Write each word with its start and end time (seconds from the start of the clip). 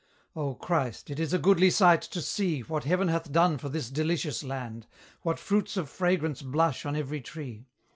Oh, 0.35 0.55
Christ! 0.55 1.11
it 1.11 1.19
is 1.19 1.31
a 1.31 1.37
goodly 1.37 1.69
sight 1.69 2.01
to 2.01 2.23
see 2.23 2.61
What 2.61 2.85
Heaven 2.85 3.07
hath 3.09 3.31
done 3.31 3.59
for 3.59 3.69
this 3.69 3.91
delicious 3.91 4.43
land! 4.43 4.87
What 5.21 5.37
fruits 5.37 5.77
of 5.77 5.91
fragrance 5.91 6.41
blush 6.41 6.87
on 6.87 6.95
every 6.95 7.21
tree! 7.21 7.67